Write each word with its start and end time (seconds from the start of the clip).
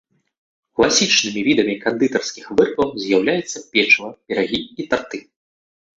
Класічнымі 0.79 1.43
відамі 1.47 1.75
кандытарскіх 1.83 2.45
вырабаў 2.61 2.89
з'яўляюцца 3.03 3.57
печыва, 3.77 4.09
пірагі 4.27 4.59
і 4.63 4.81
тарты. 4.95 5.19